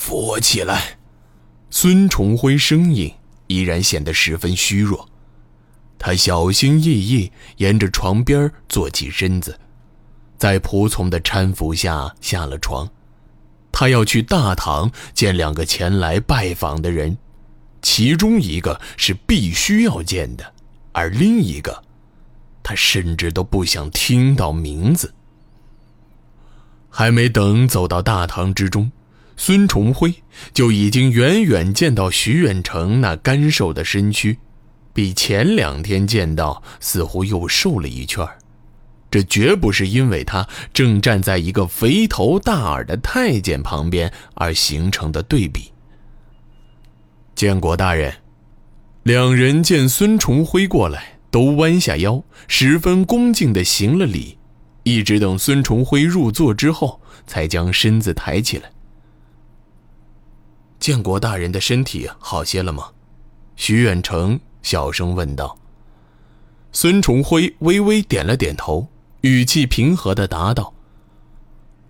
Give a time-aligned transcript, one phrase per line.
[0.00, 0.98] 扶我起来。
[1.68, 3.12] 孙重辉声音
[3.48, 5.06] 依然显得十分虚弱，
[5.98, 9.60] 他小心翼翼沿着床边坐起身子，
[10.38, 12.88] 在仆从的搀扶下下了床。
[13.70, 17.18] 他要去大堂见两个前来拜访的人，
[17.82, 20.54] 其中一个是必须要见的，
[20.92, 21.84] 而另一个，
[22.62, 25.12] 他甚至都不想听到名字。
[26.88, 28.90] 还没等走到大堂之中。
[29.42, 30.12] 孙重辉
[30.52, 34.36] 就已经远远见到徐远成那干瘦的身躯，
[34.92, 38.28] 比前两天见到似乎又瘦了一圈
[39.10, 45.72] 这绝不是因为他正站在一个肥头大耳的太监旁边而形成的对比。
[47.34, 48.12] 建国大人，
[49.04, 54.36] 两人见孙重辉过来，都弯下腰，十分恭敬地行了礼，
[54.82, 58.70] 一直等孙重辉入座之后，才将身子抬起来。
[60.80, 62.88] 建国大人的身体好些了吗？
[63.54, 65.56] 徐远成小声问道。
[66.72, 68.88] 孙重辉微微点了点头，
[69.20, 70.72] 语气平和的答道：“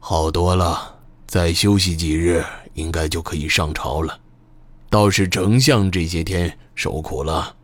[0.01, 4.19] 好多了，再休息几日，应该就可以上朝了。
[4.89, 7.55] 倒是丞相这些天受苦了。”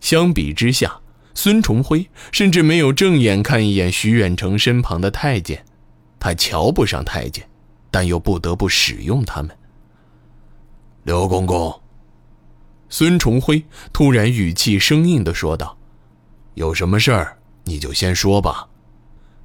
[0.00, 1.00] 相比之下，
[1.34, 5.64] 孙重辉甚至没有正眼看一眼徐远成身旁的太监，
[6.20, 7.48] 他瞧不上太监，
[7.90, 9.50] 但又不得不使用他们。
[11.06, 11.72] 刘公公，
[12.88, 13.62] 孙重辉
[13.92, 15.78] 突然语气生硬的说道
[16.54, 18.66] ：“有什么事儿，你就先说吧。”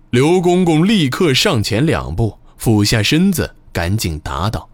[0.10, 4.68] 刘公公立刻上前两步，俯下身子，赶紧答道：“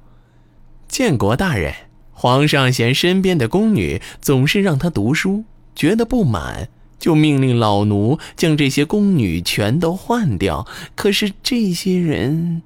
[0.88, 1.76] 建国大人，
[2.14, 5.44] 皇上嫌身边的宫女总是让他读书，
[5.76, 10.66] 觉得不满，就命令老奴将这些宫女全都换掉。
[10.96, 12.62] 可是这些人，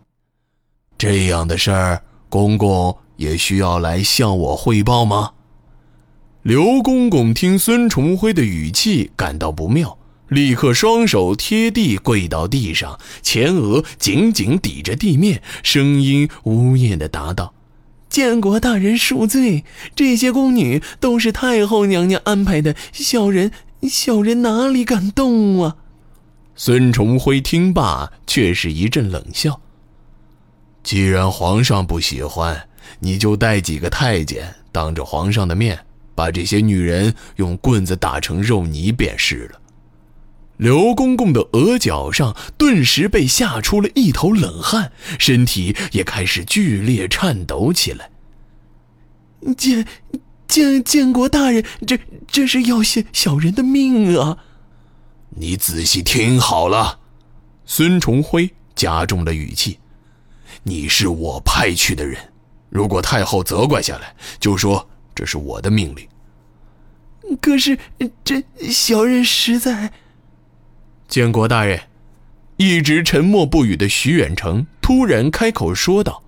[0.95, 5.33] 这样的事儿，公公。”也需要来向我汇报吗？
[6.41, 17.53] 刘公公听孙重辉的语气感到不妙，立刻双手贴地跪到地上，前额紧紧抵着地面，声音呜咽的答道
[18.09, 19.63] ：“建国大人恕罪，
[19.95, 23.51] 这些宫女都是太后娘娘安排的，小人
[23.83, 25.77] 小人哪里敢动啊？”
[26.55, 29.61] 孙重辉听罢，却是一阵冷笑
[30.83, 32.67] ：“既然皇上不喜欢。”
[32.99, 35.79] 你就带几个太监，当着皇上的面，
[36.13, 39.61] 把这些女人用棍子打成肉泥便是了。
[40.57, 48.11] 刘公公的额角上顿时被吓出了一头冷汗，身体也开始剧烈颤抖起来。
[49.57, 49.87] 建
[50.47, 54.39] 建建国大人，这这是要小小人的命啊！
[55.29, 56.99] 你仔细听好了，
[57.65, 59.79] 孙重辉加重了语气
[60.63, 62.17] ：“你是我派去的人。”
[62.69, 66.07] 如果太后责怪下来，就说这是我的命令。
[67.41, 67.78] 可是
[68.23, 69.91] 这小人实在……
[71.07, 71.81] 建国大人，
[72.56, 76.23] 一直沉默不语的徐远成突然开口说道：“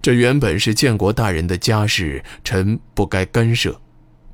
[0.00, 3.80] 这原本是建国大人的家事，臣不该干涉。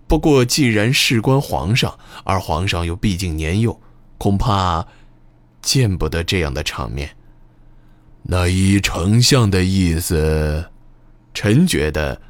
[0.06, 3.80] 不过既然事关皇上，而皇上又毕竟年幼，
[4.18, 4.86] 恐怕
[5.62, 7.16] 见不得这样的场面。
[8.24, 10.66] 那依丞相的意思。”
[11.34, 12.20] 臣觉得，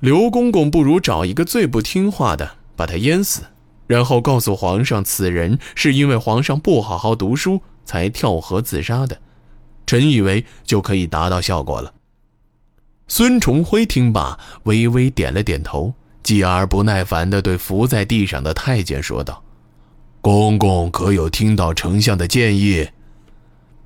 [0.00, 3.42] 刘公公不如找一个最不听话的，把他淹死，
[3.86, 9.20] 然后告诉皇上，此人是因为皇上不好好读书才跳河自杀的。
[9.86, 11.92] 臣以为就可以达到效果了。
[13.06, 15.92] 孙重辉听罢，微微点了点头，
[16.22, 19.44] 继而不耐烦地对伏在地上的太监说道
[20.22, 22.88] ：“公公可有听到丞相的建议？”“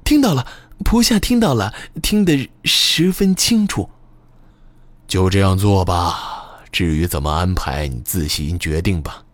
[0.05, 0.47] 听到了，
[0.85, 3.91] 仆下听到了，听得十分清楚。”
[5.09, 9.25] 就这样做吧，至于怎么安排，你自行决定吧。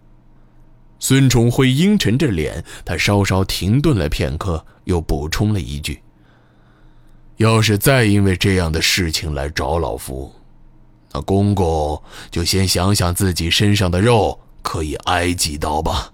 [1.00, 6.00] 孙崇辉阴沉着脸，他稍稍停顿了片刻，又补充了一句
[7.37, 10.32] ：“要是再因为这样的事情来找老夫，
[11.12, 12.00] 那公公
[12.31, 16.12] 就先想想自己身上的肉可以挨几刀吧。”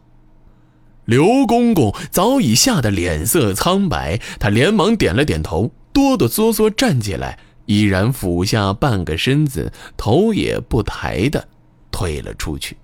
[1.11, 7.37] 刘公公早已吓得脸色苍白，他连忙点了点头，哆哆嗦嗦站起来。
[7.67, 11.49] 依然俯下半个身子，头也不抬的
[11.91, 12.77] 退了出去。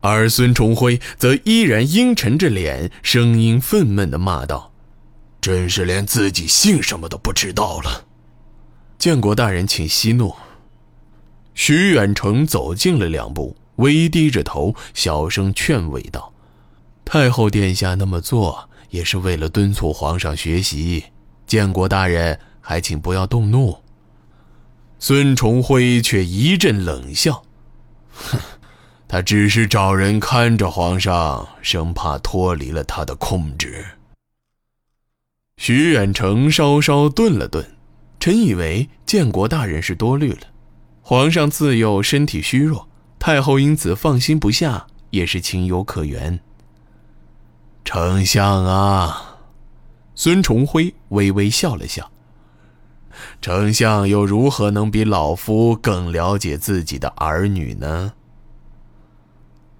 [0.00, 4.72] 而孙重辉则依然阴沉着脸，声音愤懑的骂道
[5.42, 8.06] ：“真是连自己姓什么都不知道了！”
[8.98, 10.34] 建国大人，请息怒。
[11.52, 16.32] 徐远成走近了两步，微低着头，小声劝慰道
[17.04, 21.06] ：“太后殿下那么做，也是为了敦促皇上学习。
[21.46, 23.78] 建国大人。”还请不要动怒，
[24.98, 27.42] 孙重辉却一阵冷笑
[28.12, 28.38] ：“哼，
[29.08, 33.86] 他只是找人看着皇上，生怕脱离了他的控制。”
[35.56, 37.66] 徐远成稍稍顿了顿，
[38.20, 40.48] 臣以为建国大人是多虑了。
[41.00, 42.86] 皇上自幼身体虚弱，
[43.18, 46.40] 太后因此放心不下，也是情有可原。
[47.84, 49.38] 丞相啊，
[50.14, 52.10] 孙重辉微微笑了笑。
[53.40, 58.12] 丞相又如何能比老夫更了解自己的儿女呢？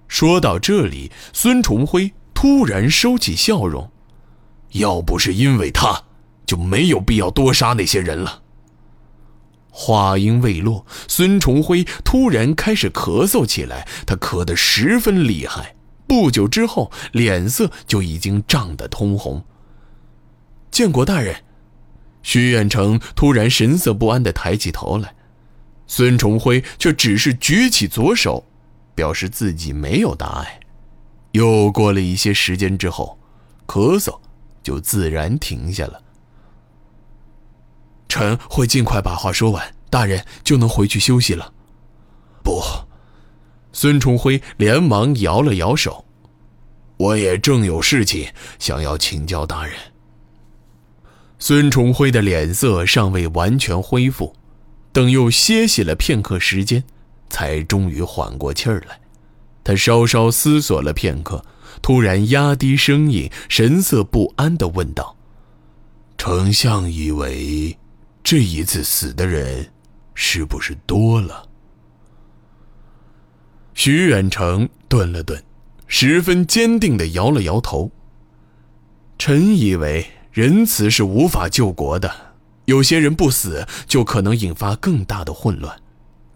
[0.09, 3.91] 说到这里，孙重辉突然收起笑容。
[4.73, 6.03] 要不是因为他，
[6.45, 8.43] 就没有必要多杀那些人了。
[9.81, 15.77] 话音未落，孙重辉突然开始咳嗽起来，他咳得十分厉害。
[16.09, 19.45] 不久之后，脸色就已经涨得通红。
[20.73, 21.45] 建国大人，
[22.25, 25.15] 徐远成突然神色不安地抬起头来，
[25.87, 28.45] 孙重辉却只是举起左手，
[28.97, 30.59] 表示自己没有大碍。
[31.31, 33.17] 又过了一些时间之后，
[33.69, 34.19] 咳嗽。
[34.61, 36.03] 就自然停下了。
[38.09, 41.53] 臣会尽快把话说完，大人就能回去休息了。
[42.43, 42.63] 不，
[43.73, 46.05] 孙崇辉连忙摇了摇手，
[46.97, 48.27] 我也正有事情
[48.59, 49.75] 想要请教大人。
[51.39, 54.35] 孙崇辉的脸色尚未完全恢复，
[54.93, 56.83] 等又歇息了片刻时间，
[57.29, 58.99] 才终于缓过气儿来。
[59.63, 61.45] 他稍稍思索了片刻。
[61.81, 65.17] 突然压低声音，神色不安地问道
[66.19, 67.79] ：“丞相以为，
[68.23, 69.71] 这一次死的人，
[70.15, 71.49] 是不是多了？”
[73.75, 75.43] 徐远成顿了顿，
[75.87, 77.91] 十分坚定地摇了摇头
[79.19, 82.35] ：“臣以为仁慈是无法救国的，
[82.65, 85.81] 有些人不死，就可能引发更大的混乱，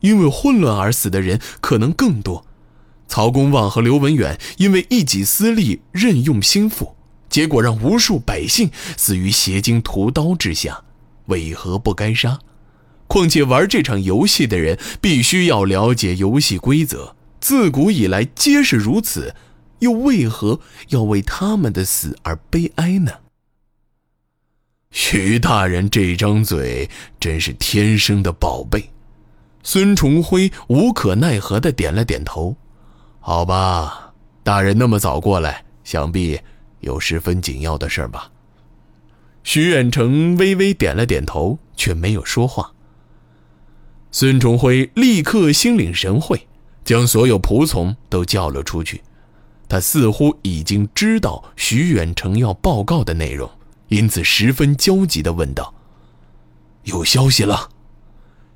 [0.00, 2.46] 因为混乱而死的人可能更多。”
[3.08, 6.96] 曹公望和刘文远因为一己私利任用心腹，
[7.28, 10.82] 结果让无数百姓死于邪精屠刀之下，
[11.32, 12.38] 为何不该杀？
[13.08, 19.34] 况且玩这场游戏的人必须要了解游戏规则，自古以来皆是如此，
[19.80, 23.12] 又为何要为他们的死而悲哀呢？
[24.90, 28.90] 徐大人这张嘴真是天生的宝贝。
[29.62, 32.56] 孙重辉无可奈何地点了点头。
[33.20, 34.12] 好吧，
[34.42, 36.40] 大人那么早过来，想必
[36.80, 38.30] 有十分紧要的事吧？
[39.44, 42.72] 徐远成微微点了点头，却没有说话。
[44.10, 46.46] 孙崇辉立刻心领神会，
[46.84, 49.02] 将所有仆从都叫了出去。
[49.68, 53.50] 他似乎已经知道徐远成要报告的内容，
[53.88, 55.74] 因此十分焦急地问道
[56.84, 57.70] ：“有消息了？”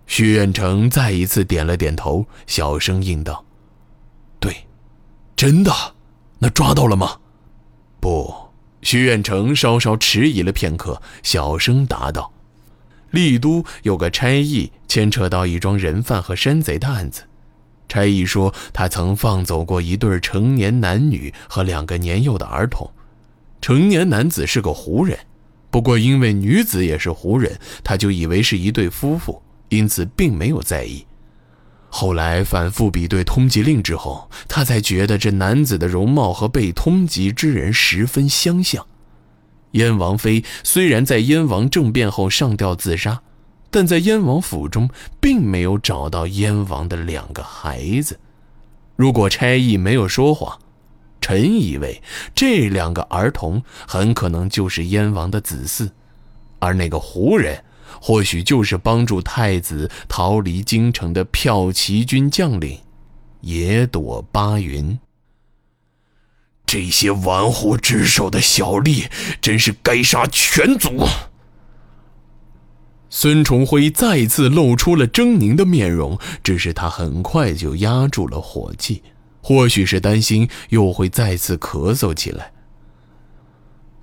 [0.07, 3.45] 徐远成再一次点了点头，小声应道。
[4.39, 4.55] 对
[5.35, 5.73] 真的？
[6.39, 7.19] 那抓到了吗？
[7.99, 8.46] 不，
[8.83, 12.33] 徐远成稍稍迟疑了片刻，小声答道
[13.11, 17.23] ：“丽都有个差役牵扯到一桩人贩和山贼的案子。
[17.89, 22.89] 差役说，他曾放走过一对成年男女和两个年幼的儿童。
[23.61, 25.19] 成年男子是个胡人，
[25.71, 31.05] 不过因为女子也是胡人，他就以为是一对夫妇，因此并没有在意。”
[31.99, 38.87] 后来反复比对通缉令之后，他才觉得这男子的容貌和被通缉之人十分相像。
[39.71, 43.23] 燕王妃虽然在燕王政变后上吊自杀，
[43.71, 44.91] 但在燕王府中
[45.23, 48.21] 并没有找到燕王的两个孩子。
[48.95, 50.59] 如果差役没有说谎，
[51.23, 52.03] 臣以为
[52.35, 55.89] 这两个儿童很可能就是燕王的子嗣，
[56.67, 57.63] 而那个胡人。
[57.99, 62.79] 或许就是帮助太子逃离京城的骠骑军将领
[63.41, 64.99] 野朵巴云。
[66.67, 69.07] 这些玩忽职守的小吏，
[69.41, 71.07] 真是该杀全族！
[73.09, 79.03] 孙重辉再次露出了狰狞的面容，只是他很快就压住了火气，
[79.41, 82.53] 或许是担心又会再次咳嗽起来。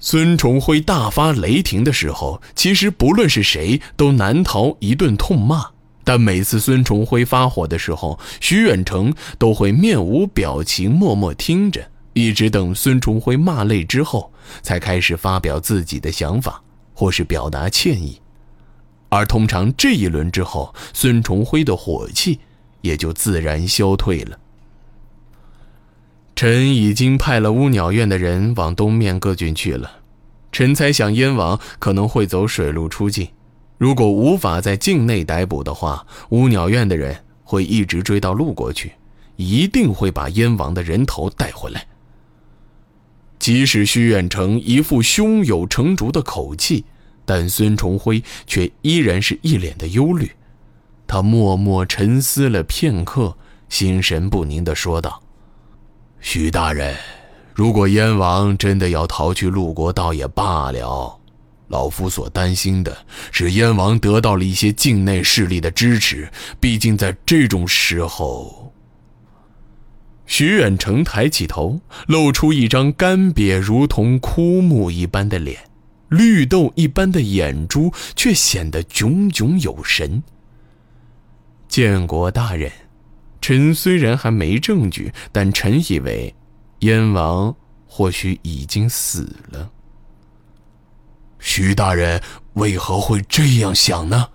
[0.05, 5.65] 孙重辉大发雷霆的时候，其实不论是谁都难逃一顿痛骂。
[6.03, 14.29] 但每次孙重辉发火的时候，徐远成都会面无表情，默默听着，一直等孙重辉骂累之后，
[14.61, 16.61] 才开始发表自己的想法，
[16.93, 18.19] 或是表达歉意。
[19.07, 22.41] 而通常这一轮之后，孙重辉的火气
[22.81, 24.37] 也就自然消退了。
[26.35, 29.99] 臣已经派了乌鸟院的人往东面各郡去了。
[30.51, 33.27] 臣猜想燕王可能会走水路出境，
[33.77, 38.91] 如果无法在境内逮捕的话，乌鸟院的人会一直追到陆国去，
[39.35, 41.87] 一定会把燕王的人头带回来。
[43.39, 46.85] 即使徐远成一副胸有成竹的口气，
[47.25, 50.31] 但孙重辉却依然是一脸的忧虑。
[51.07, 53.35] 他默默沉思了片刻，
[53.69, 55.22] 心神不宁地说道
[56.25, 56.95] ：“徐大人，
[57.53, 61.19] 如果燕王真的要逃去陆国，倒也罢了。”
[61.67, 62.95] 老夫所担心的
[63.29, 66.31] 是，燕王得到了一些境内势力的支持。
[66.61, 68.71] 毕竟在这种时候，
[70.25, 75.59] 徐远成抬起头，露出一张干瘪如同枯木一般的脸，
[76.07, 80.23] 绿豆一般的眼珠却显得炯炯有神。
[81.67, 82.71] 建国大人，
[83.43, 86.33] 臣虽然还没证据，但臣以为，
[86.79, 87.53] 燕王
[87.85, 89.69] 或许已经死了。
[91.39, 92.23] 徐大人
[92.53, 94.29] 为何会这样想呢？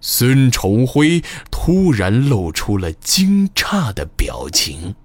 [0.00, 4.96] 孙重辉突然露出了惊诧的表情。